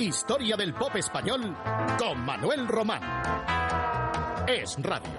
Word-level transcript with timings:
Historia 0.00 0.56
del 0.56 0.72
pop 0.72 0.96
español 0.96 1.54
con 1.98 2.24
Manuel 2.24 2.66
Román. 2.66 3.02
Es 4.48 4.78
Radio. 4.82 5.10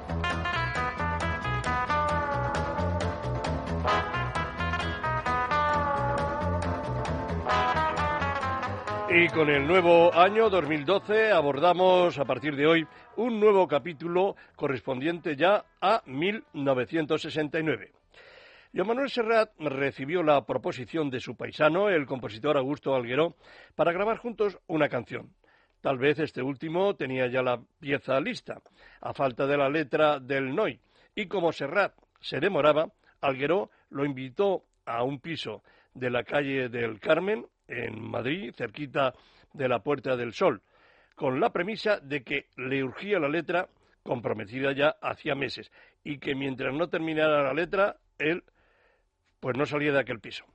Y 9.12 9.28
con 9.28 9.52
el 9.52 9.67
nuevo 9.67 10.12
año 10.15 10.49
2012 10.49 11.31
abordamos 11.31 12.17
a 12.17 12.25
partir 12.25 12.56
de 12.56 12.66
hoy 12.66 12.88
un 13.17 13.39
nuevo 13.39 13.67
capítulo 13.67 14.35
correspondiente 14.56 15.35
ya 15.35 15.63
a 15.79 16.02
1969. 16.07 18.01
Joan 18.73 18.88
Manuel 18.88 19.09
Serrat 19.09 19.52
recibió 19.59 20.23
la 20.23 20.45
proposición 20.45 21.09
de 21.09 21.20
su 21.20 21.35
paisano, 21.35 21.89
el 21.89 22.05
compositor 22.05 22.55
Augusto 22.55 22.95
Algueró, 22.95 23.35
para 23.75 23.91
grabar 23.91 24.17
juntos 24.17 24.57
una 24.67 24.88
canción. 24.88 25.34
Tal 25.81 25.97
vez 25.97 26.20
este 26.20 26.41
último 26.41 26.95
tenía 26.95 27.27
ya 27.27 27.41
la 27.41 27.61
pieza 27.81 28.17
lista, 28.21 28.61
a 29.02 29.13
falta 29.13 29.45
de 29.45 29.57
la 29.57 29.67
letra 29.67 30.21
del 30.21 30.55
Noi, 30.55 30.80
y 31.13 31.27
como 31.27 31.52
Serrat 31.52 31.94
se 32.21 32.39
demoraba, 32.39 32.88
Algueró 33.20 33.71
lo 33.89 34.05
invitó 34.05 34.63
a 34.85 35.03
un 35.03 35.19
piso 35.19 35.63
de 35.94 36.09
la 36.09 36.23
calle 36.23 36.69
del 36.69 37.02
Carmen, 37.02 37.45
en 37.67 38.02
Madrid, 38.02 38.53
cerquita 38.55 39.13
de 39.52 39.67
la 39.67 39.80
Puerta 39.80 40.16
del 40.16 40.31
Sol, 40.31 40.61
con 41.16 41.41
la 41.41 41.52
premisa 41.52 41.99
de 41.99 42.23
que 42.23 42.45
le 42.55 42.85
urgía 42.85 43.19
la 43.19 43.27
letra 43.27 43.67
comprometida 44.02 44.72
ya 44.72 44.95
hacía 45.02 45.35
meses 45.35 45.69
y 46.05 46.19
que 46.19 46.35
mientras 46.35 46.73
no 46.73 46.88
terminara 46.88 47.44
la 47.44 47.53
letra, 47.53 47.97
él 48.17 48.44
pues 49.41 49.58
no 49.58 49.66
salía 49.66 49.91
de 49.91 50.00
aquel 50.00 50.22
piso. 50.22 50.45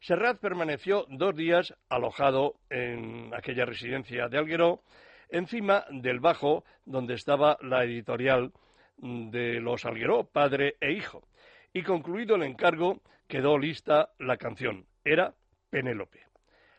Serrat 0.00 0.40
permaneció 0.40 1.06
dos 1.10 1.36
días 1.36 1.74
alojado 1.88 2.54
en 2.70 3.32
aquella 3.34 3.66
residencia 3.66 4.28
de 4.28 4.38
Algueró, 4.38 4.82
encima 5.28 5.84
del 5.90 6.18
bajo 6.20 6.64
donde 6.84 7.14
estaba 7.14 7.58
la 7.60 7.84
editorial 7.84 8.52
de 8.96 9.60
los 9.60 9.84
Algueró, 9.84 10.24
padre 10.24 10.76
e 10.80 10.92
hijo. 10.92 11.28
Y 11.72 11.82
concluido 11.82 12.34
el 12.34 12.42
encargo, 12.42 13.02
quedó 13.28 13.58
lista 13.58 14.10
la 14.18 14.38
canción. 14.38 14.86
Era 15.04 15.34
Penélope. 15.68 16.26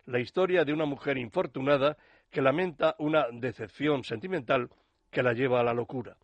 La 0.06 0.20
historia 0.20 0.66
de 0.66 0.74
una 0.74 0.86
mujer 0.86 1.18
infortunada 1.18 1.96
que 2.32 2.42
lamenta 2.42 2.96
una 2.98 3.28
decepción 3.32 4.04
sentimental 4.04 4.70
que 5.12 5.22
la 5.22 5.34
lleva 5.34 5.60
a 5.60 5.64
la 5.64 5.74
locura. 5.74 6.18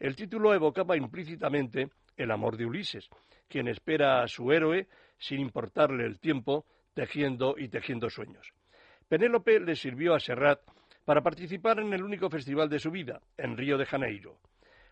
El 0.00 0.16
título 0.16 0.52
evocaba 0.52 0.96
implícitamente 0.96 1.90
el 2.22 2.30
amor 2.30 2.56
de 2.56 2.66
Ulises, 2.66 3.08
quien 3.48 3.68
espera 3.68 4.22
a 4.22 4.28
su 4.28 4.52
héroe 4.52 4.88
sin 5.18 5.40
importarle 5.40 6.04
el 6.04 6.18
tiempo, 6.18 6.66
tejiendo 6.94 7.56
y 7.58 7.68
tejiendo 7.68 8.10
sueños. 8.10 8.52
Penélope 9.08 9.60
le 9.60 9.74
sirvió 9.74 10.14
a 10.14 10.20
Serrat 10.20 10.60
para 11.04 11.22
participar 11.22 11.80
en 11.80 11.92
el 11.92 12.02
único 12.02 12.30
festival 12.30 12.68
de 12.68 12.78
su 12.78 12.90
vida, 12.90 13.20
en 13.36 13.56
Río 13.56 13.76
de 13.76 13.86
Janeiro. 13.86 14.38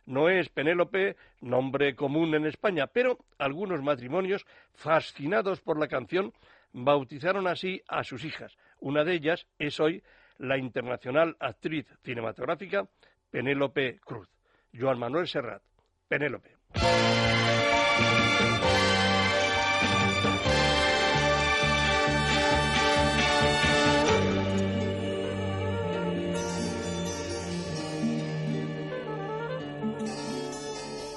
No 0.06 0.28
es 0.28 0.48
Penélope 0.48 1.16
nombre 1.40 1.94
común 1.94 2.34
en 2.34 2.46
España, 2.46 2.86
pero 2.86 3.18
algunos 3.38 3.82
matrimonios, 3.82 4.46
fascinados 4.72 5.60
por 5.60 5.78
la 5.78 5.86
canción, 5.86 6.32
bautizaron 6.72 7.46
así 7.46 7.82
a 7.88 8.04
sus 8.04 8.24
hijas. 8.24 8.56
Una 8.80 9.04
de 9.04 9.14
ellas 9.14 9.46
es 9.58 9.78
hoy 9.80 10.02
la 10.38 10.56
internacional 10.56 11.36
actriz 11.40 11.86
cinematográfica 12.02 12.88
Penélope 13.30 13.98
Cruz. 14.00 14.28
Joan 14.72 14.98
Manuel 14.98 15.28
Serrat. 15.28 15.62
Penélope. 16.08 16.57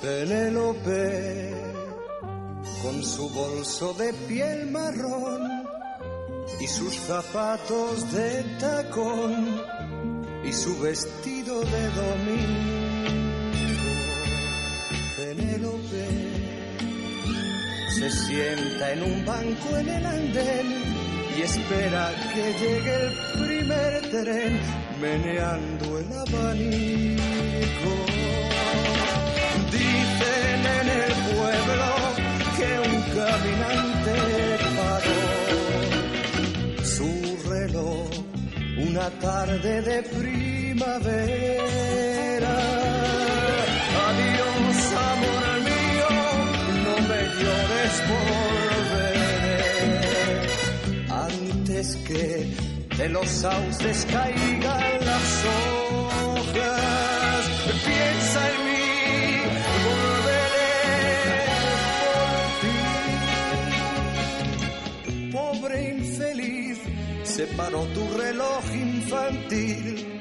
Penélope, 0.02 1.54
con 2.82 3.04
su 3.04 3.30
bolso 3.30 3.94
de 3.94 4.12
piel 4.28 4.72
marrón 4.72 5.64
y 6.60 6.68
sus 6.68 6.96
zapatos 6.96 8.12
de 8.12 8.44
tacón 8.60 9.62
y 10.44 10.52
su 10.52 10.80
vestido 10.80 11.62
de 11.62 11.90
domingo. 11.90 12.81
Se 18.02 18.10
sienta 18.10 18.94
en 18.94 19.04
un 19.04 19.24
banco 19.26 19.78
en 19.78 19.88
el 19.88 20.04
andén 20.04 20.68
y 21.38 21.42
espera 21.44 22.12
que 22.34 22.54
llegue 22.60 22.96
el 22.96 23.12
primer 23.44 24.02
tren 24.10 24.60
meneando 25.00 26.00
el 26.00 26.12
abanico. 26.12 27.94
Dicen 29.72 30.62
en 30.80 30.88
el 31.04 31.14
pueblo 31.36 31.90
que 32.58 32.72
un 32.90 32.98
caminante 33.20 34.16
paró 34.80 35.22
su 36.84 37.12
reloj 37.52 38.10
una 38.90 39.08
tarde 39.20 39.74
de 39.84 39.98
primavera. 40.18 41.06
Adiós, 44.08 44.80
amor 44.94 45.51
llores, 47.44 47.94
volveré 48.12 49.32
antes 51.10 51.88
que 52.08 52.26
de 52.98 53.10
los 53.10 53.28
sauces 53.28 54.06
caigan 54.12 55.06
las 55.06 55.46
hojas. 55.46 57.42
Piensa 57.86 58.40
en 58.52 58.58
mí. 58.66 58.82
Pobre 65.32 65.90
infeliz, 65.98 66.78
se 67.24 67.46
paró 67.48 67.82
tu 67.96 68.04
reloj 68.18 68.64
infantil. 68.74 70.21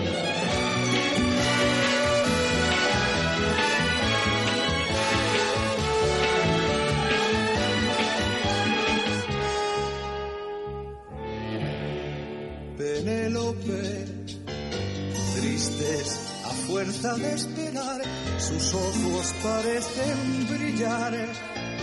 Sus 18.39 18.73
ojos 18.73 19.33
parecen 19.43 20.47
brillar 20.49 21.13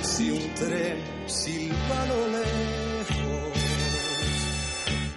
si 0.03 0.31
un 0.31 0.55
tren 0.55 0.97
silba 1.27 2.07
lo 2.09 2.29
lejos. 2.37 3.59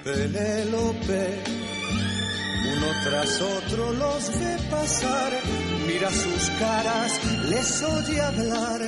Penélope, 0.04 1.44
uno 2.74 2.88
tras 3.04 3.42
otro 3.42 3.94
los 3.94 4.40
ve 4.40 4.58
pasar, 4.70 5.32
mira 5.88 6.10
sus 6.10 6.50
caras, 6.60 7.20
les 7.50 7.84
oye 7.84 8.22
hablar, 8.22 8.82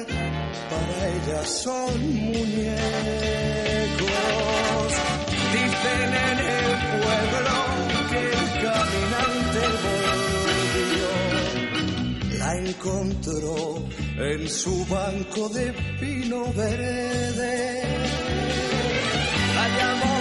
para 0.69 1.09
ellas 1.09 1.49
son 1.49 2.15
muñecos. 2.25 2.73
Dicen 5.53 6.09
en 6.29 6.39
el 6.39 6.69
pueblo 7.01 7.55
que 8.09 8.21
el 8.29 8.45
caminante 8.63 9.61
volvió, 9.83 10.02
encontró 12.55 13.87
en 14.17 14.49
su 14.49 14.85
banco 14.85 15.49
de 15.49 15.73
pino 15.99 16.45
verde. 16.53 17.83
La 19.55 19.67
llamó 19.77 20.17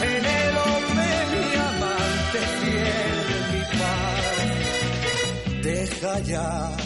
Penélope, 0.00 1.08
mi 1.32 1.46
amante 1.72 2.40
fiel, 2.60 3.18
mi 3.52 3.62
paz. 3.78 5.62
Deja 5.62 6.20
ya 6.20 6.76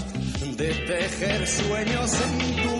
de 0.57 0.69
tejer 0.75 1.47
sueños 1.47 2.11
en 2.25 2.57
tu 2.63 2.80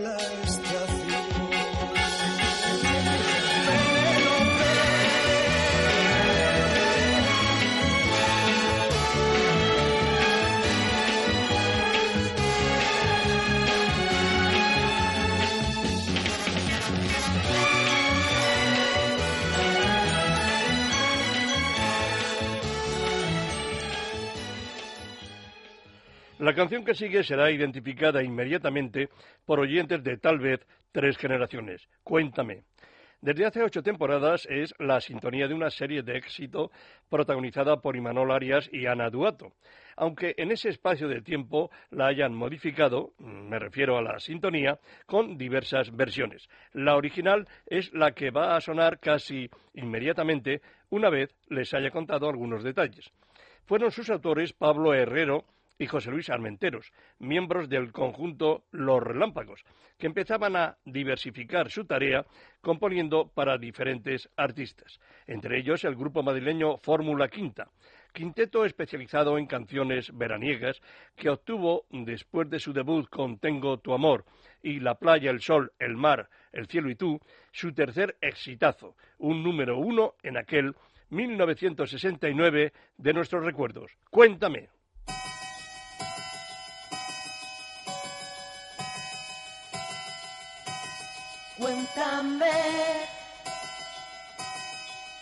la 26.51 26.55
canción 26.55 26.83
que 26.83 26.93
sigue 26.93 27.23
será 27.23 27.49
identificada 27.49 28.21
inmediatamente 28.21 29.07
por 29.45 29.61
oyentes 29.61 30.03
de 30.03 30.17
tal 30.17 30.37
vez 30.37 30.59
tres 30.91 31.17
generaciones. 31.17 31.87
Cuéntame. 32.03 32.63
Desde 33.21 33.45
hace 33.45 33.63
ocho 33.63 33.81
temporadas 33.81 34.45
es 34.49 34.73
la 34.77 34.99
sintonía 34.99 35.47
de 35.47 35.53
una 35.53 35.69
serie 35.69 36.03
de 36.03 36.17
éxito 36.17 36.69
protagonizada 37.09 37.77
por 37.77 37.95
Imanol 37.95 38.33
Arias 38.33 38.69
y 38.73 38.85
Ana 38.85 39.09
Duato. 39.09 39.53
Aunque 39.95 40.33
en 40.35 40.51
ese 40.51 40.67
espacio 40.67 41.07
de 41.07 41.21
tiempo 41.21 41.71
la 41.89 42.07
hayan 42.07 42.35
modificado, 42.35 43.13
me 43.19 43.57
refiero 43.57 43.97
a 43.97 44.01
la 44.01 44.19
sintonía, 44.19 44.77
con 45.05 45.37
diversas 45.37 45.95
versiones. 45.95 46.49
La 46.73 46.97
original 46.97 47.47
es 47.65 47.93
la 47.93 48.11
que 48.11 48.29
va 48.29 48.57
a 48.57 48.59
sonar 48.59 48.99
casi 48.99 49.49
inmediatamente 49.73 50.61
una 50.89 51.09
vez 51.09 51.33
les 51.47 51.73
haya 51.73 51.91
contado 51.91 52.27
algunos 52.27 52.61
detalles. 52.61 53.09
Fueron 53.67 53.91
sus 53.91 54.09
autores 54.09 54.51
Pablo 54.51 54.93
Herrero, 54.93 55.45
y 55.77 55.87
José 55.87 56.11
Luis 56.11 56.29
Armenteros, 56.29 56.91
miembros 57.19 57.69
del 57.69 57.91
conjunto 57.91 58.63
Los 58.71 59.01
Relámpagos, 59.01 59.63
que 59.97 60.07
empezaban 60.07 60.55
a 60.55 60.77
diversificar 60.85 61.69
su 61.69 61.85
tarea 61.85 62.25
componiendo 62.61 63.27
para 63.27 63.57
diferentes 63.57 64.29
artistas, 64.35 64.99
entre 65.27 65.59
ellos 65.59 65.83
el 65.83 65.95
grupo 65.95 66.23
madrileño 66.23 66.77
Fórmula 66.77 67.27
Quinta, 67.27 67.69
quinteto 68.13 68.65
especializado 68.65 69.37
en 69.37 69.45
canciones 69.45 70.11
veraniegas 70.15 70.81
que 71.15 71.29
obtuvo 71.29 71.85
después 71.89 72.49
de 72.49 72.59
su 72.59 72.73
debut 72.73 73.07
con 73.09 73.39
Tengo 73.39 73.77
tu 73.79 73.93
amor 73.93 74.25
y 74.61 74.79
La 74.79 74.95
playa, 74.95 75.31
el 75.31 75.41
sol, 75.41 75.71
el 75.79 75.95
mar, 75.95 76.29
el 76.51 76.67
cielo 76.67 76.89
y 76.89 76.95
tú, 76.95 77.19
su 77.51 77.73
tercer 77.73 78.17
exitazo, 78.21 78.95
un 79.17 79.43
número 79.43 79.77
uno 79.77 80.15
en 80.23 80.37
aquel 80.37 80.75
1969 81.09 82.73
de 82.97 83.13
nuestros 83.13 83.43
recuerdos. 83.43 83.91
Cuéntame. 84.09 84.69
Cuéntame 91.61 92.51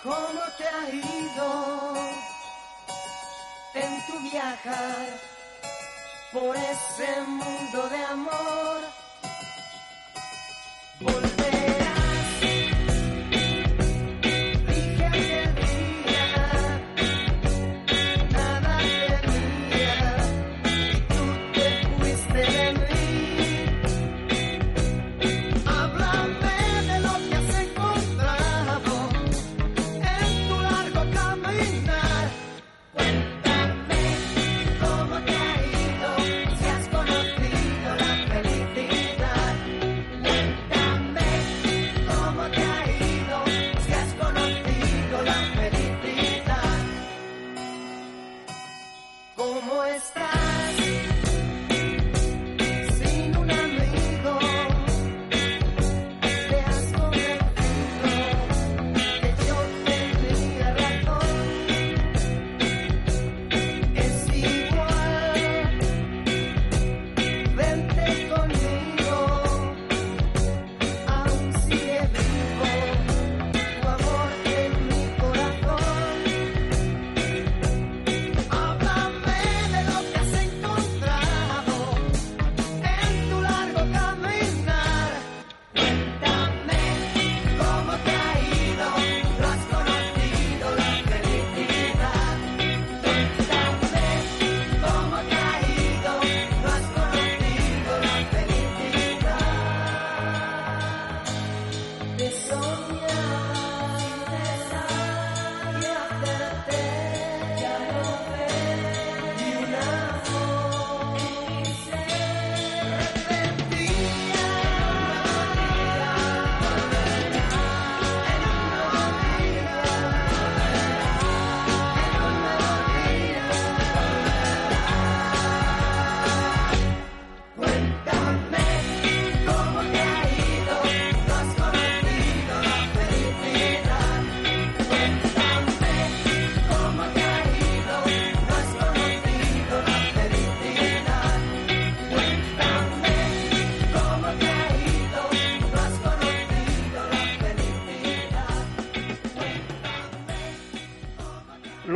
cómo 0.02 0.42
te 0.58 0.64
ha 0.64 0.90
ido 0.90 1.96
en 3.74 4.06
tu 4.08 4.20
viajar 4.32 5.20
por 6.32 6.56
ese 6.56 7.22
mundo 7.28 7.90
de 7.90 8.06
amor. 8.06 8.99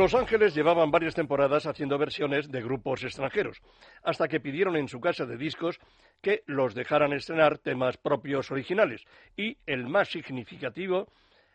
Los 0.04 0.14
Ángeles 0.14 0.54
llevaban 0.54 0.90
varias 0.90 1.14
temporadas 1.14 1.64
haciendo 1.64 1.96
versiones 1.96 2.50
de 2.50 2.60
grupos 2.60 3.02
extranjeros, 3.04 3.62
hasta 4.02 4.28
que 4.28 4.38
pidieron 4.38 4.76
en 4.76 4.86
su 4.86 5.00
casa 5.00 5.24
de 5.24 5.38
discos 5.38 5.80
que 6.20 6.42
los 6.44 6.74
dejaran 6.74 7.14
estrenar 7.14 7.56
temas 7.56 7.96
propios 7.96 8.50
originales, 8.50 9.02
y 9.34 9.56
el 9.64 9.88
más 9.88 10.10
significativo 10.10 11.08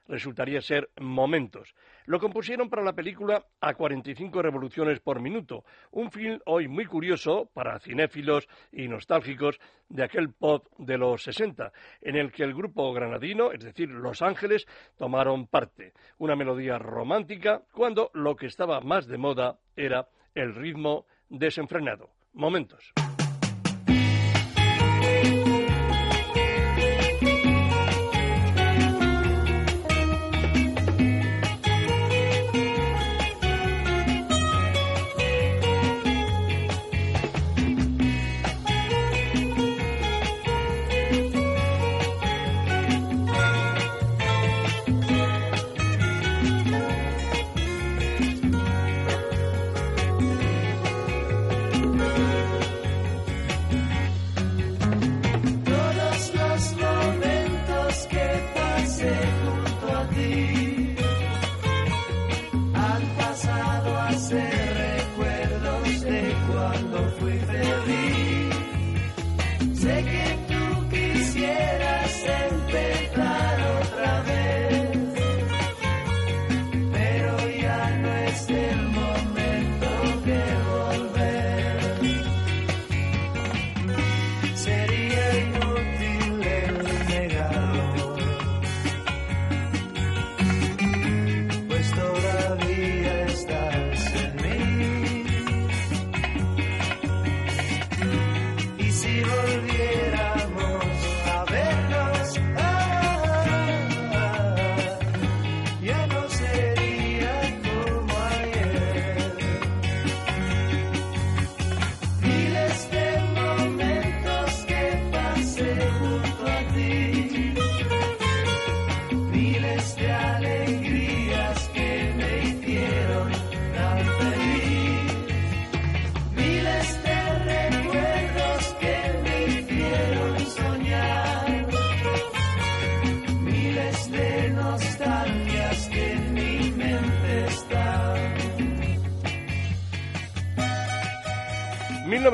resultaría 0.09 0.61
ser 0.61 0.89
Momentos. 0.99 1.73
Lo 2.05 2.19
compusieron 2.19 2.69
para 2.69 2.83
la 2.83 2.93
película 2.93 3.45
A 3.61 3.73
45 3.73 4.41
revoluciones 4.41 4.99
por 4.99 5.21
minuto, 5.21 5.63
un 5.91 6.11
film 6.11 6.39
hoy 6.45 6.67
muy 6.67 6.85
curioso 6.85 7.49
para 7.53 7.79
cinéfilos 7.79 8.47
y 8.71 8.87
nostálgicos 8.87 9.59
de 9.87 10.03
aquel 10.03 10.33
pop 10.33 10.65
de 10.77 10.97
los 10.97 11.23
60, 11.23 11.71
en 12.01 12.15
el 12.15 12.31
que 12.31 12.43
el 12.43 12.53
grupo 12.53 12.91
granadino, 12.91 13.51
es 13.51 13.63
decir, 13.63 13.89
Los 13.89 14.21
Ángeles, 14.21 14.67
tomaron 14.97 15.47
parte. 15.47 15.93
Una 16.17 16.35
melodía 16.35 16.77
romántica 16.77 17.63
cuando 17.71 18.11
lo 18.13 18.35
que 18.35 18.47
estaba 18.47 18.81
más 18.81 19.07
de 19.07 19.17
moda 19.17 19.59
era 19.75 20.09
el 20.35 20.55
ritmo 20.55 21.05
desenfrenado. 21.29 22.09
Momentos. 22.33 22.93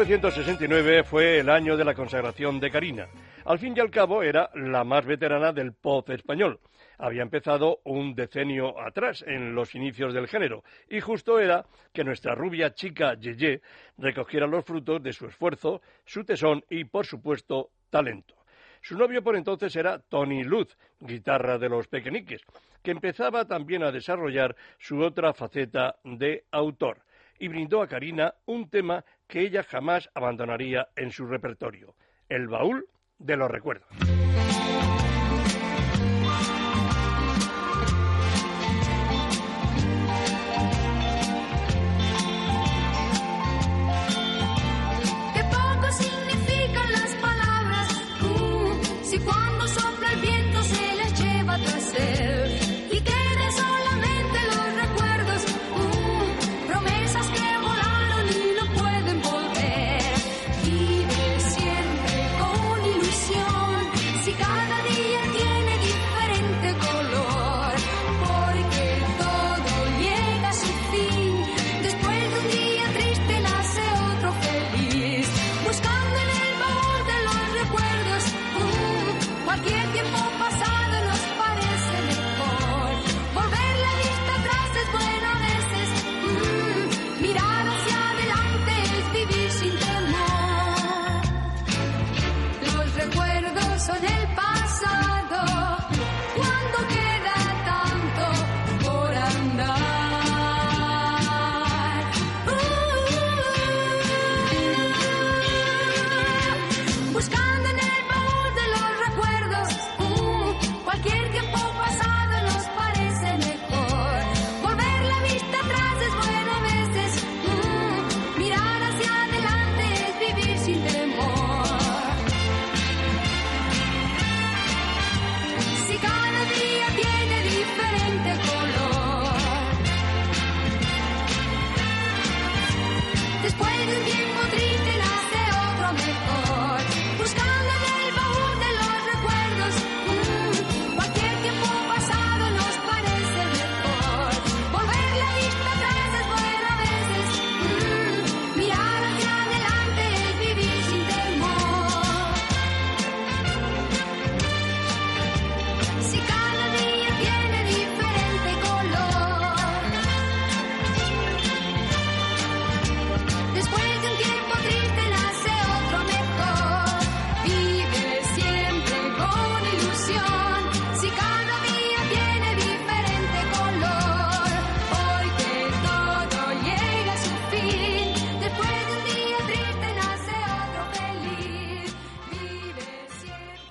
1969 0.05 1.03
fue 1.03 1.39
el 1.39 1.50
año 1.50 1.75
de 1.75 1.83
la 1.83 1.95
consagración 1.95 2.59
de 2.59 2.69
Karina. 2.69 3.07
Al 3.43 3.57
fin 3.57 3.74
y 3.75 3.79
al 3.79 3.89
cabo 3.89 4.21
era 4.21 4.51
la 4.53 4.83
más 4.83 5.03
veterana 5.03 5.51
del 5.51 5.74
pop 5.74 6.07
español. 6.12 6.59
Había 7.00 7.24
empezado 7.24 7.79
un 7.85 8.13
decenio 8.13 8.79
atrás, 8.79 9.24
en 9.25 9.55
los 9.55 9.74
inicios 9.74 10.13
del 10.13 10.27
género, 10.27 10.63
y 10.88 11.00
justo 11.00 11.39
era 11.39 11.65
que 11.91 12.03
nuestra 12.03 12.35
rubia 12.35 12.75
chica 12.75 13.15
Yeye 13.15 13.63
recogiera 13.97 14.45
los 14.45 14.63
frutos 14.63 15.01
de 15.01 15.12
su 15.12 15.25
esfuerzo, 15.25 15.81
su 16.05 16.24
tesón 16.24 16.63
y, 16.69 16.83
por 16.83 17.07
supuesto, 17.07 17.71
talento. 17.89 18.35
Su 18.83 18.95
novio 19.00 19.24
por 19.24 19.35
entonces 19.35 19.75
era 19.75 19.97
Tony 19.97 20.43
Luz, 20.43 20.77
guitarra 21.00 21.57
de 21.57 21.69
los 21.69 21.88
pequeñiques, 21.88 22.43
que 22.83 22.91
empezaba 22.91 23.45
también 23.45 23.81
a 23.81 23.91
desarrollar 23.91 24.55
su 24.77 25.01
otra 25.01 25.33
faceta 25.33 25.95
de 26.03 26.43
autor 26.51 27.00
y 27.39 27.47
brindó 27.47 27.81
a 27.81 27.88
Karina 27.88 28.33
un 28.45 28.69
tema 28.69 29.03
que 29.27 29.41
ella 29.41 29.63
jamás 29.63 30.10
abandonaría 30.13 30.88
en 30.96 31.12
su 31.12 31.25
repertorio, 31.25 31.96
el 32.29 32.48
baúl 32.48 32.88
de 33.17 33.38
los 33.38 33.50
recuerdos. 33.50 33.88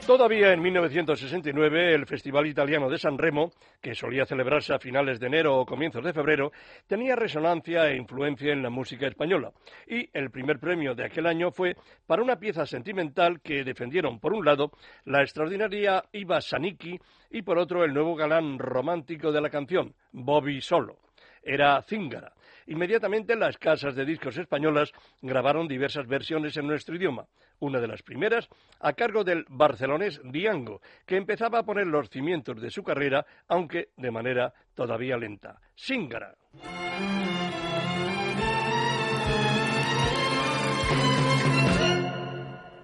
Todavía 0.06 0.52
en 0.52 0.60
1969, 0.60 1.94
el 1.94 2.04
Festival 2.04 2.46
Italiano 2.46 2.90
de 2.90 2.98
San 2.98 3.16
Remo, 3.16 3.52
que 3.80 3.94
solía 3.94 4.26
celebrarse 4.26 4.74
a 4.74 4.78
finales 4.78 5.18
de 5.18 5.28
enero 5.28 5.56
o 5.58 5.64
comienzos 5.64 6.04
de 6.04 6.12
febrero, 6.12 6.52
tenía 6.86 7.16
resonancia 7.16 7.88
e 7.88 7.96
influencia 7.96 8.52
en 8.52 8.62
la 8.62 8.68
música 8.68 9.06
española. 9.06 9.50
Y 9.86 10.10
el 10.12 10.30
primer 10.30 10.60
premio 10.60 10.94
de 10.94 11.06
aquel 11.06 11.26
año 11.26 11.50
fue 11.52 11.74
para 12.06 12.22
una 12.22 12.36
pieza 12.36 12.66
sentimental 12.66 13.40
que 13.40 13.64
defendieron, 13.64 14.20
por 14.20 14.34
un 14.34 14.44
lado, 14.44 14.72
la 15.06 15.22
extraordinaria 15.22 16.04
Iva 16.12 16.42
Sanicki 16.42 17.00
y 17.30 17.40
por 17.40 17.56
otro, 17.56 17.82
el 17.82 17.94
nuevo 17.94 18.14
galán 18.14 18.58
romántico 18.58 19.32
de 19.32 19.40
la 19.40 19.48
canción, 19.48 19.94
Bobby 20.12 20.60
Solo. 20.60 20.98
Era 21.42 21.80
Zingara 21.80 22.34
Inmediatamente 22.66 23.36
las 23.36 23.58
casas 23.58 23.94
de 23.94 24.06
discos 24.06 24.38
españolas 24.38 24.90
grabaron 25.20 25.68
diversas 25.68 26.06
versiones 26.06 26.56
en 26.56 26.66
nuestro 26.66 26.96
idioma. 26.96 27.26
Una 27.60 27.80
de 27.80 27.88
las 27.88 28.02
primeras 28.02 28.48
a 28.80 28.92
cargo 28.92 29.24
del 29.24 29.44
barcelonés 29.48 30.20
Diango, 30.24 30.80
que 31.06 31.16
empezaba 31.16 31.60
a 31.60 31.64
poner 31.64 31.86
los 31.86 32.10
cimientos 32.10 32.60
de 32.60 32.70
su 32.70 32.82
carrera, 32.82 33.24
aunque 33.48 33.90
de 33.96 34.10
manera 34.10 34.52
todavía 34.74 35.16
lenta. 35.16 35.60
Singara. 35.74 36.34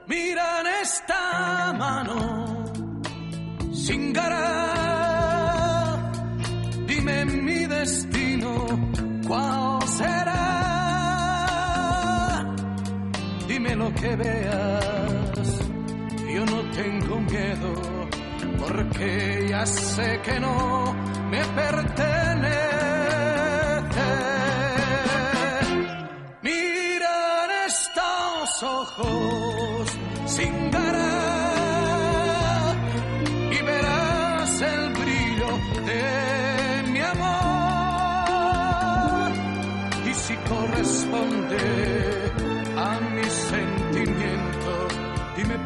Mira 0.06 0.60
en 0.60 0.66
esta 0.82 1.72
mano, 1.72 2.64
Singara, 3.72 5.12
dime 6.86 7.24
mi 7.26 7.66
destino 7.66 8.90
¿Cuál 9.30 9.69
que 14.00 14.16
veas, 14.16 15.60
yo 16.34 16.46
no 16.46 16.70
tengo 16.70 17.20
miedo, 17.20 17.74
porque 18.58 19.46
ya 19.50 19.66
sé 19.66 20.20
que 20.24 20.40
no 20.40 20.94
me 21.30 21.44
pertenece. 21.44 22.80
Mira 26.42 27.66
estos 27.66 28.62
ojos 28.62 29.98
sin 30.26 30.74
a 30.74 31.20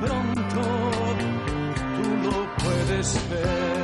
pronto, 0.00 0.62
tú 1.96 2.28
lo 2.28 2.56
puedes 2.56 3.30
ver. 3.30 3.83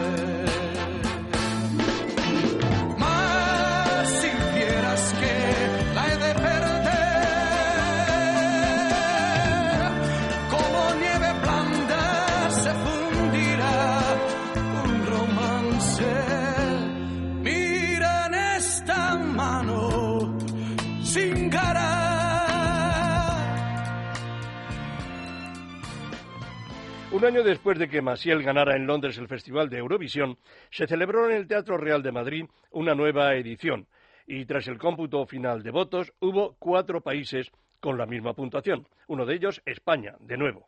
Un 27.21 27.26
año 27.26 27.43
después 27.43 27.78
de 27.78 27.91
que 27.91 28.00
Maciel 28.00 28.43
ganara 28.43 28.76
en 28.76 28.87
Londres 28.87 29.19
el 29.19 29.28
Festival 29.28 29.69
de 29.69 29.76
Eurovisión, 29.76 30.39
se 30.71 30.87
celebró 30.87 31.28
en 31.28 31.37
el 31.37 31.47
Teatro 31.47 31.76
Real 31.76 32.02
de 32.02 32.13
Madrid 32.13 32.47
una 32.71 32.95
nueva 32.95 33.35
edición. 33.35 33.87
Y 34.26 34.47
tras 34.47 34.67
el 34.69 34.78
cómputo 34.78 35.26
final 35.26 35.63
de 35.63 35.71
votos 35.71 36.15
hubo 36.21 36.56
cuatro 36.59 37.02
países 37.02 37.52
con 37.78 37.99
la 37.99 38.06
misma 38.06 38.33
puntuación, 38.33 38.87
uno 39.06 39.26
de 39.26 39.35
ellos 39.35 39.61
España, 39.67 40.15
de 40.21 40.39
nuevo. 40.39 40.67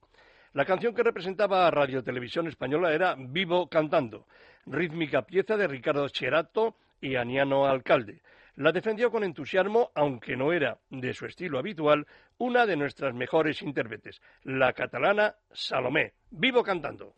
La 0.52 0.66
canción 0.66 0.94
que 0.94 1.02
representaba 1.02 1.66
a 1.66 1.70
Radio 1.70 2.04
Televisión 2.04 2.46
Española 2.46 2.92
era 2.92 3.16
Vivo 3.18 3.68
Cantando, 3.68 4.26
rítmica 4.66 5.22
pieza 5.22 5.56
de 5.56 5.66
Ricardo 5.66 6.06
Cherato 6.10 6.76
y 7.00 7.16
Aniano 7.16 7.64
Alcalde, 7.64 8.20
la 8.56 8.72
defendió 8.72 9.10
con 9.10 9.24
entusiasmo, 9.24 9.90
aunque 9.94 10.36
no 10.36 10.52
era 10.52 10.78
de 10.90 11.14
su 11.14 11.26
estilo 11.26 11.58
habitual, 11.58 12.06
una 12.38 12.66
de 12.66 12.76
nuestras 12.76 13.14
mejores 13.14 13.62
intérpretes, 13.62 14.20
la 14.42 14.72
catalana 14.72 15.36
Salomé. 15.52 16.14
Vivo 16.30 16.62
cantando. 16.62 17.14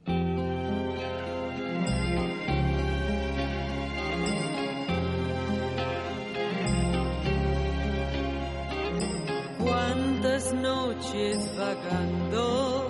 Cuántas 9.59 10.53
noches 10.55 11.57
vagando 11.57 12.84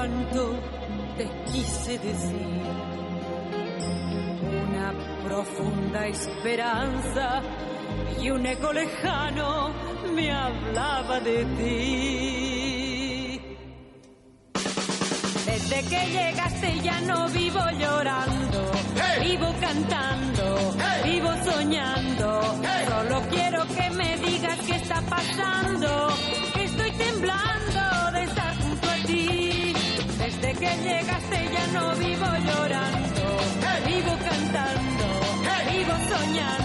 cuánto 0.00 0.42
te 1.18 1.28
quise 1.52 1.98
decir. 1.98 2.62
Una 4.68 4.94
profunda 5.24 6.06
esperanza 6.06 7.42
y 8.22 8.30
un 8.30 8.46
eco 8.46 8.72
lejano 8.72 9.70
me 10.14 10.32
hablaba 10.32 11.20
de 11.20 11.44
ti. 11.58 13.40
Desde 15.44 15.82
que 15.90 16.06
llegaste 16.16 16.80
ya 16.80 17.00
no 17.02 17.28
vivo 17.28 17.60
llorando, 17.78 18.72
vivo 19.22 19.54
cantando, 19.60 20.74
vivo 21.04 21.30
soñando. 21.44 22.40
Solo 22.88 23.22
quiero 23.28 23.66
que 23.66 23.90
me 23.90 24.16
digas 24.16 24.58
qué 24.66 24.76
está 24.76 25.02
pasando, 25.02 26.08
estoy 26.58 26.90
temblando 26.92 28.10
de 28.12 28.19
que 30.60 30.76
llegaste 30.76 31.38
ya 31.54 31.66
no 31.72 31.96
vivo 31.96 32.26
llorando, 32.46 33.24
vivo 33.86 34.12
cantando, 34.28 35.06
vivo 35.70 35.94
soñando, 36.10 36.59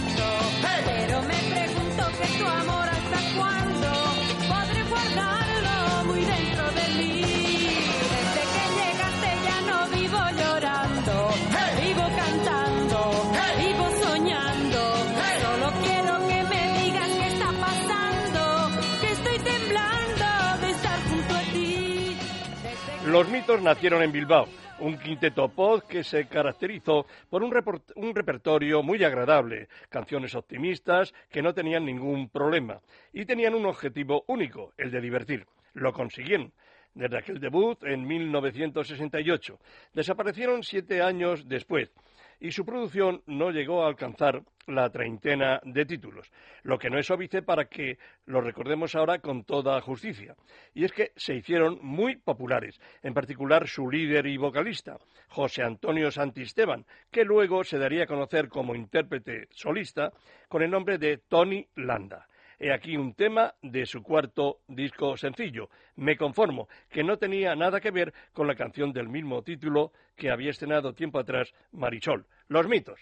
Los 23.15 23.30
mitos 23.30 23.62
nacieron 23.62 24.04
en 24.04 24.12
Bilbao, 24.12 24.45
un 24.80 24.97
quinteto 24.97 25.47
pop 25.47 25.82
que 25.88 26.04
se 26.04 26.28
caracterizó 26.28 27.06
por 27.30 27.43
un, 27.43 28.13
repertorio 28.13 28.84
muy 28.84 29.01
agradable, 29.06 29.69
canciones 29.88 30.36
optimistas 30.36 31.13
que 31.32 31.41
no 31.41 31.54
tenían 31.54 31.86
ningún 31.86 32.28
problema 32.28 32.82
y 33.13 33.23
tenían 33.23 33.56
un 33.56 33.67
objetivo 33.67 34.25
único, 34.28 34.73
el 34.78 34.91
de 34.91 34.99
divertir. 34.99 35.47
Lo 35.75 35.93
consiguieron 35.93 36.51
desde 36.93 37.19
aquel 37.19 37.39
debut 37.39 37.82
en 37.86 38.06
1968. 38.06 39.60
Desaparecieron 39.93 40.62
siete 40.62 41.01
años 41.01 41.47
después 41.47 41.93
y 42.39 42.52
su 42.52 42.65
producción 42.65 43.21
no 43.26 43.52
llegó 43.52 43.84
a 43.84 43.88
alcanzar 43.88 44.43
la 44.67 44.89
treintena 44.89 45.62
de 45.63 45.86
títulos, 45.86 46.32
lo 46.63 46.78
que 46.78 46.89
no 46.89 46.98
es 46.98 47.10
óbice 47.12 47.41
para 47.41 47.65
que 47.65 47.98
lo 48.26 48.41
recordemos 48.41 48.95
ahora 48.95 49.19
con 49.19 49.43
toda 49.43 49.80
justicia. 49.82 50.36
Y 50.74 50.86
es 50.86 50.91
que 50.91 51.12
se 51.15 51.36
hicieron 51.36 51.80
muy 51.82 52.15
populares, 52.15 52.80
en 53.04 53.13
particular 53.13 53.67
su 53.67 53.89
líder 53.89 54.26
y 54.26 54.38
vocalista, 54.38 54.98
José 55.30 55.63
Antonio 55.63 56.12
Santisteban, 56.12 56.86
que 57.12 57.24
luego 57.24 57.63
se 57.63 57.78
daría 57.78 58.04
a 58.04 58.08
conocer 58.08 58.50
como 58.50 58.76
intérprete 58.76 59.48
solista 59.52 60.12
con 60.48 60.63
el 60.63 60.71
nombre 60.71 60.98
de 60.98 61.17
Tony 61.17 61.67
Landa. 61.76 62.28
He 62.65 62.73
aquí 62.73 62.97
un 62.97 63.13
tema 63.13 63.54
de 63.62 63.86
su 63.86 64.01
cuarto 64.01 64.62
disco 64.67 65.15
sencillo, 65.17 65.69
Me 65.97 66.17
conformo, 66.17 66.67
que 66.89 67.04
no 67.04 67.19
tenía 67.19 67.56
nada 67.56 67.80
que 67.80 67.91
ver 67.91 68.12
con 68.34 68.47
la 68.47 68.56
canción 68.56 68.91
del 68.91 69.08
mismo 69.08 69.43
título 69.43 69.91
que 70.15 70.32
había 70.32 70.49
estrenado 70.49 70.95
tiempo 70.95 71.19
atrás 71.19 71.54
Marisol, 71.71 72.25
Los 72.47 72.67
mitos. 72.67 72.99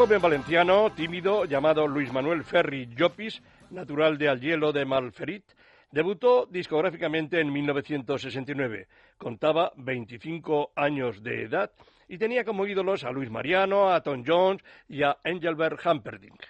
Joven 0.00 0.22
valenciano 0.22 0.90
tímido 0.94 1.44
llamado 1.44 1.86
Luis 1.86 2.10
Manuel 2.10 2.42
Ferri 2.42 2.86
Llopis, 2.86 3.42
natural 3.68 4.16
de 4.16 4.30
Alhielo 4.30 4.72
de 4.72 4.86
Malferit, 4.86 5.44
debutó 5.90 6.46
discográficamente 6.46 7.38
en 7.38 7.52
1969. 7.52 8.88
Contaba 9.18 9.72
25 9.76 10.72
años 10.74 11.22
de 11.22 11.42
edad 11.42 11.70
y 12.08 12.16
tenía 12.16 12.44
como 12.44 12.66
ídolos 12.66 13.04
a 13.04 13.10
Luis 13.10 13.30
Mariano, 13.30 13.92
a 13.92 14.00
Tom 14.00 14.24
Jones 14.26 14.64
y 14.88 15.02
a 15.02 15.18
Engelbert 15.22 15.78
Humperdinck. 15.84 16.46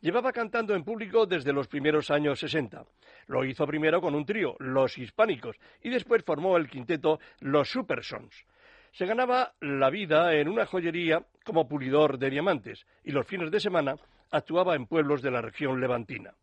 Llevaba 0.00 0.32
cantando 0.32 0.74
en 0.74 0.82
público 0.82 1.26
desde 1.26 1.52
los 1.52 1.68
primeros 1.68 2.10
años 2.10 2.40
60. 2.40 2.82
Lo 3.26 3.44
hizo 3.44 3.66
primero 3.66 4.00
con 4.00 4.14
un 4.14 4.24
trío, 4.24 4.56
Los 4.58 4.96
Hispánicos, 4.96 5.58
y 5.82 5.90
después 5.90 6.24
formó 6.24 6.56
el 6.56 6.70
quinteto 6.70 7.20
Los 7.40 7.68
Supersons. 7.68 8.46
Se 8.92 9.04
ganaba 9.04 9.52
la 9.60 9.90
vida 9.90 10.32
en 10.32 10.48
una 10.48 10.64
joyería 10.64 11.26
como 11.46 11.68
pulidor 11.68 12.18
de 12.18 12.28
diamantes 12.28 12.86
y 13.04 13.12
los 13.12 13.26
fines 13.26 13.50
de 13.50 13.60
semana 13.60 13.96
actuaba 14.30 14.74
en 14.74 14.86
pueblos 14.86 15.22
de 15.22 15.30
la 15.30 15.40
región 15.40 15.80
levantina. 15.80 16.34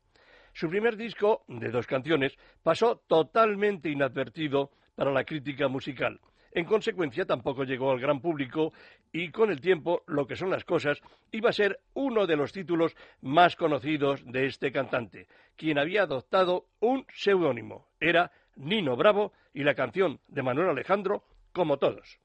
Su 0.54 0.70
primer 0.70 0.96
disco, 0.96 1.44
de 1.48 1.70
dos 1.70 1.86
canciones, 1.86 2.38
pasó 2.64 3.04
totalmente 3.08 3.90
inadvertido 3.90 4.72
para 4.96 5.12
la 5.12 5.26
crítica 5.26 5.68
musical. 5.68 6.20
En 6.52 6.66
consecuencia, 6.66 7.26
tampoco 7.26 7.64
llegó 7.64 7.92
al 7.92 8.00
gran 8.00 8.22
público 8.22 8.74
y 9.12 9.32
con 9.32 9.50
el 9.50 9.60
tiempo, 9.60 10.04
lo 10.06 10.28
que 10.28 10.36
son 10.36 10.52
las 10.52 10.64
cosas, 10.64 11.02
iba 11.32 11.50
a 11.50 11.54
ser 11.54 11.80
uno 11.96 12.28
de 12.28 12.36
los 12.36 12.54
títulos 12.54 12.96
más 13.22 13.56
conocidos 13.56 14.24
de 14.26 14.46
este 14.46 14.72
cantante, 14.72 15.28
quien 15.56 15.80
había 15.80 16.04
adoptado 16.04 16.68
un 16.80 17.06
seudónimo. 17.14 17.88
Era 18.00 18.32
Nino 18.56 18.96
Bravo 18.96 19.34
y 19.54 19.64
la 19.64 19.74
canción 19.74 20.20
de 20.28 20.44
Manuel 20.44 20.70
Alejandro, 20.70 21.24
como 21.52 21.78
todos. 21.78 22.20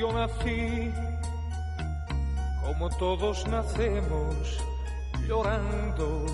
Yo 0.00 0.10
nací 0.12 0.90
como 2.62 2.88
todos 2.96 3.46
nacemos, 3.48 4.58
llorando, 5.28 6.24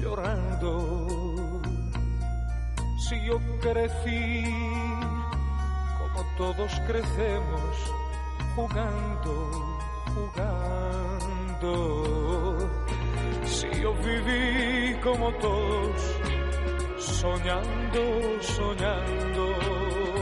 llorando. 0.00 0.96
Si 3.04 3.16
yo 3.26 3.38
crecí 3.60 4.44
como 5.98 6.24
todos 6.38 6.72
crecemos, 6.86 7.76
jugando, 8.56 9.34
jugando. 10.14 11.72
Si 13.44 13.68
yo 13.82 13.92
viví 14.08 14.98
como 15.02 15.30
todos, 15.34 16.00
soñando, 16.98 18.00
soñando 18.40 20.21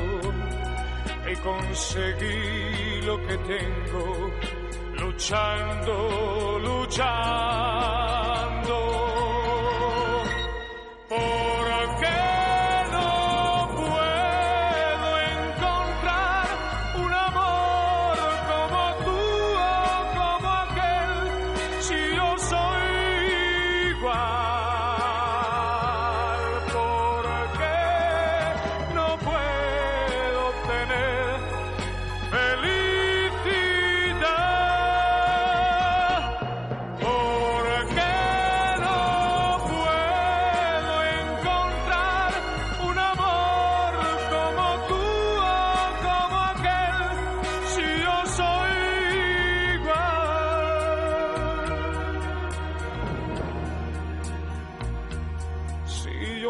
conseguí 1.37 3.03
lo 3.03 3.17
que 3.27 3.37
tengo 3.39 4.31
luchando, 4.99 6.59
luchando. 6.63 7.11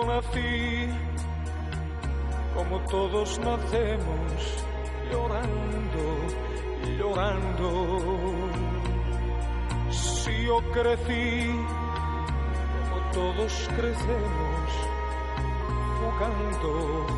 Nací 0.05 0.89
como 2.55 2.79
todos 2.87 3.39
nacemos, 3.39 4.65
llorando, 5.11 6.05
llorando. 6.99 7.69
Si 9.91 10.45
yo 10.45 10.59
crecí 10.73 11.51
como 12.91 13.01
todos 13.13 13.69
crecemos, 13.77 14.71
jugando, 16.01 16.71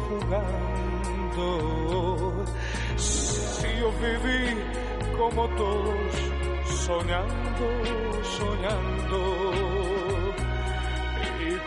jugando. 0.08 1.44
Si 2.96 3.68
yo 3.78 3.90
viví 4.02 4.42
como 5.16 5.48
todos, 5.56 6.12
soñando, 6.86 7.66
soñando 8.38 9.81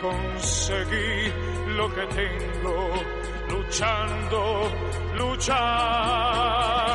conseguí 0.00 1.32
lo 1.76 1.88
que 1.94 2.06
tengo 2.06 2.90
luchando, 3.48 4.70
luchando. 5.16 6.85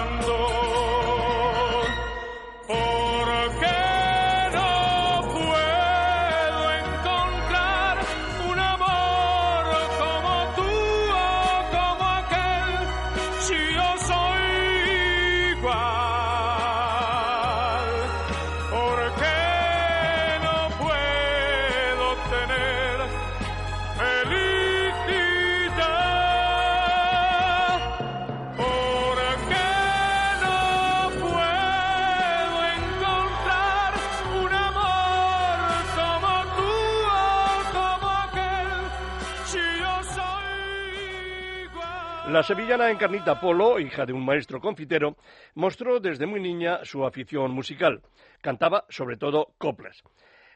La 42.41 42.47
sevillana 42.47 42.89
Encarnita 42.89 43.39
Polo, 43.39 43.79
hija 43.79 44.03
de 44.03 44.13
un 44.13 44.25
maestro 44.25 44.59
confitero, 44.59 45.15
mostró 45.53 45.99
desde 45.99 46.25
muy 46.25 46.39
niña 46.39 46.83
su 46.83 47.05
afición 47.05 47.51
musical. 47.51 48.01
Cantaba 48.41 48.83
sobre 48.89 49.15
todo 49.15 49.53
coplas. 49.59 50.01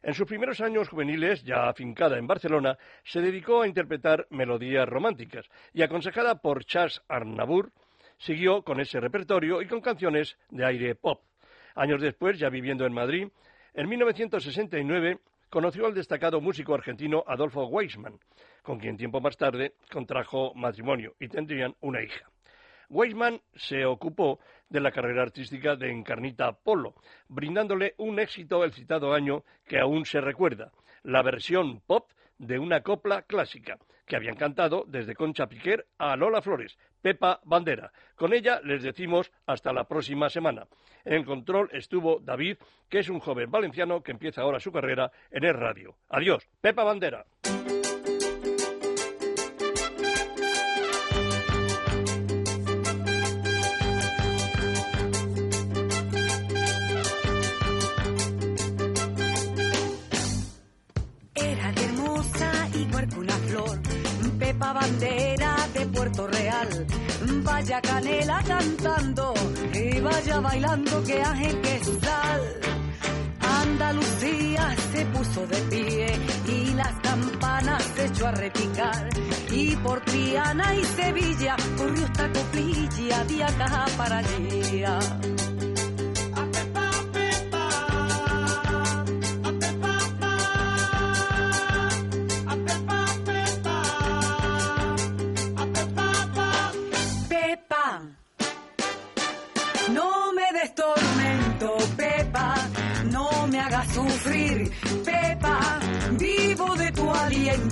En 0.01 0.15
sus 0.15 0.25
primeros 0.25 0.61
años 0.61 0.89
juveniles, 0.89 1.43
ya 1.43 1.69
afincada 1.69 2.17
en 2.17 2.25
Barcelona, 2.25 2.75
se 3.03 3.21
dedicó 3.21 3.61
a 3.61 3.67
interpretar 3.67 4.25
melodías 4.31 4.89
románticas 4.89 5.47
y, 5.73 5.83
aconsejada 5.83 6.41
por 6.41 6.65
Charles 6.65 7.03
Arnabur, 7.07 7.71
siguió 8.17 8.63
con 8.63 8.79
ese 8.79 8.99
repertorio 8.99 9.61
y 9.61 9.67
con 9.67 9.79
canciones 9.79 10.39
de 10.49 10.65
aire 10.65 10.95
pop. 10.95 11.21
Años 11.75 12.01
después, 12.01 12.39
ya 12.39 12.49
viviendo 12.49 12.87
en 12.87 12.93
Madrid, 12.93 13.27
En 13.75 13.87
1969 13.89 15.19
conoció 15.55 15.85
al 15.85 15.93
destacado 15.93 16.41
músico 16.41 16.73
argentino 16.73 17.23
Adolfo 17.25 17.63
Weisman, 17.67 18.19
con 18.61 18.77
quien 18.77 18.97
tiempo 18.97 19.21
más 19.21 19.37
tarde 19.37 19.75
contrajo 19.89 20.53
matrimonio 20.53 21.15
y 21.17 21.29
tendrían 21.29 21.77
una 21.79 22.03
hija. 22.03 22.29
Weisman 22.89 23.39
se 23.53 23.85
ocupó 23.85 24.41
de 24.67 24.81
la 24.81 24.91
carrera 24.91 25.21
artística 25.21 25.77
de 25.77 25.91
Encarnita 25.91 26.51
Polo, 26.51 26.95
brindándole 27.29 27.95
un 27.99 28.19
éxito 28.19 28.65
el 28.65 28.73
citado 28.73 29.13
año 29.13 29.45
que 29.65 29.79
aún 29.79 30.03
se 30.03 30.19
recuerda, 30.19 30.73
la 31.03 31.21
versión 31.21 31.79
pop 31.87 32.11
de 32.37 32.59
una 32.59 32.81
copla 32.81 33.21
clásica 33.21 33.77
que 34.05 34.15
habían 34.15 34.35
cantado 34.35 34.85
desde 34.87 35.15
Concha 35.15 35.47
Piquer 35.47 35.87
a 35.97 36.15
Lola 36.15 36.41
Flores, 36.41 36.77
Pepa 37.01 37.39
Bandera. 37.43 37.91
Con 38.15 38.33
ella 38.33 38.61
les 38.63 38.83
decimos 38.83 39.31
hasta 39.45 39.73
la 39.73 39.85
próxima 39.85 40.29
semana. 40.29 40.67
En 41.03 41.23
control 41.23 41.69
estuvo 41.71 42.19
David, 42.19 42.57
que 42.89 42.99
es 42.99 43.09
un 43.09 43.19
joven 43.19 43.51
valenciano 43.51 44.01
que 44.01 44.11
empieza 44.11 44.41
ahora 44.41 44.59
su 44.59 44.71
carrera 44.71 45.11
en 45.31 45.43
el 45.43 45.53
radio. 45.53 45.95
Adiós, 46.09 46.47
Pepa 46.61 46.83
bandera 46.83 47.25
Vaya 67.67 67.81
canela 67.81 68.43
cantando 68.43 69.33
y 69.73 69.99
vaya 69.99 70.39
bailando 70.39 71.03
que 71.03 71.19
ángel 71.19 71.61
que 71.61 71.83
sal. 71.83 72.41
Andalucía 73.41 74.75
se 74.91 75.05
puso 75.07 75.47
de 75.47 75.57
pie 75.71 76.05
y 76.47 76.73
las 76.75 76.93
campanas 76.99 77.83
se 77.95 78.05
echó 78.05 78.27
a 78.27 78.33
repicar. 78.33 79.09
Y 79.49 79.75
por 79.77 79.99
Triana 80.01 80.75
y 80.75 80.85
Sevilla 80.85 81.55
corrió 81.75 82.05
esta 82.05 82.31
coplilla 82.31 83.23
de 83.23 83.43
acá 83.43 83.85
para 83.97 84.17
allá. 84.19 84.99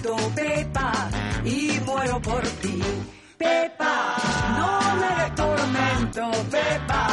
Pepa, 0.04 0.92
y 1.46 1.80
muero 1.86 2.22
por 2.22 2.42
ti. 2.42 2.82
Pepa, 3.38 4.16
no 4.58 4.96
me 5.00 5.24
des 5.24 5.36
tormento, 5.36 6.32
Pepa, 6.52 7.08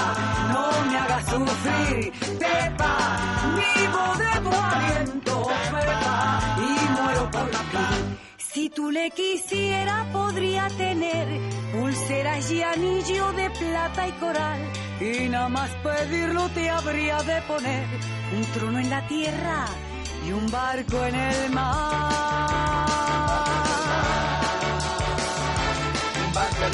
no 0.52 0.90
me 0.90 0.98
hagas 0.98 1.24
sufrir, 1.26 2.12
Pepa, 2.38 2.94
vivo 3.54 4.04
de 4.22 4.40
tu 4.40 4.50
aliento, 4.50 5.46
Pepa, 5.70 6.40
y 6.58 7.00
muero 7.00 7.30
por 7.30 7.50
ti. 7.50 8.16
Si 8.38 8.70
tú 8.70 8.90
le 8.90 9.10
quisieras, 9.10 10.06
podría 10.06 10.66
tener 10.76 11.28
pulseras 11.72 12.50
y 12.50 12.62
anillo 12.62 13.32
de 13.32 13.50
plata 13.50 14.08
y 14.08 14.12
coral. 14.12 14.60
Y 15.00 15.28
nada 15.28 15.48
más 15.48 15.70
pedirlo 15.84 16.48
te 16.48 16.68
habría 16.68 17.22
de 17.22 17.40
poner 17.42 17.86
un 18.36 18.44
trono 18.52 18.78
en 18.80 18.90
la 18.90 19.06
tierra 19.06 19.66
y 20.26 20.32
un 20.32 20.50
barco 20.50 21.04
en 21.04 21.14
el 21.14 21.50
mar. 21.50 22.69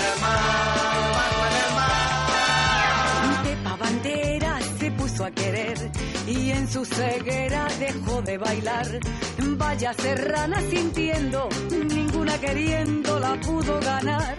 En. 0.00 0.46
Pepa 3.44 3.76
Bandera 3.76 4.58
se 4.78 4.90
puso 4.92 5.24
a 5.24 5.30
querer 5.30 5.90
y 6.26 6.50
en 6.50 6.68
su 6.68 6.84
ceguera 6.84 7.66
dejó 7.78 8.22
de 8.22 8.38
bailar. 8.38 8.86
Vaya 9.58 9.92
serrana 9.94 10.60
sintiendo, 10.70 11.48
ninguna 11.70 12.38
queriendo 12.38 13.18
la 13.18 13.34
pudo 13.40 13.80
ganar. 13.80 14.36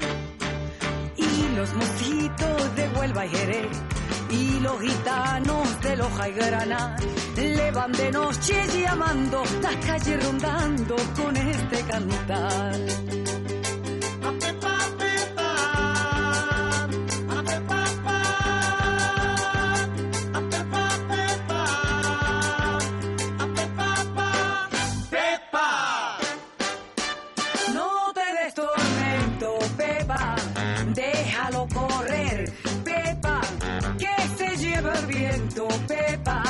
Y 1.18 1.56
los 1.56 1.74
mosquitos 1.74 2.76
de 2.76 2.90
Huelva 2.90 3.26
y 3.26 3.30
Jerez 3.30 3.78
y 4.30 4.60
los 4.60 4.82
gitanos 4.82 5.82
de 5.82 5.96
Loja 5.96 6.30
y 6.30 6.34
Granada 6.34 6.96
le 7.36 7.72
van 7.72 7.92
de 7.92 8.12
noche 8.12 8.66
llamando 8.82 9.44
las 9.62 9.76
calles 9.86 10.26
rondando 10.26 10.96
con 11.16 11.38
este 11.38 11.82
cantar. 11.84 13.17
déjalo 31.18 31.68
correr. 31.74 32.52
Pepa, 32.84 33.42
que 33.98 34.16
se 34.38 34.58
lleva 34.58 34.94
el 34.94 35.06
viento. 35.06 35.68
Pepa, 35.88 36.44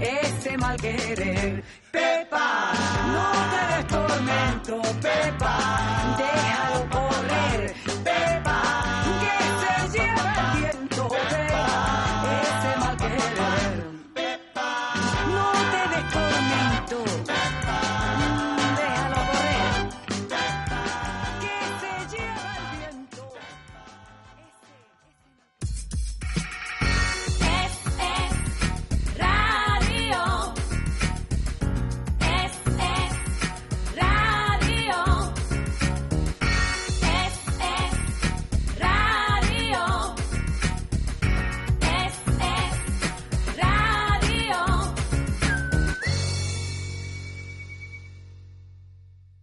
ese 0.00 0.56
mal 0.58 0.76
querer. 0.76 1.62
Pepa, 1.90 2.72
no 3.14 3.26
te 3.52 3.76
des 3.76 3.86
tormento. 3.86 4.82
Pepa. 5.00 5.99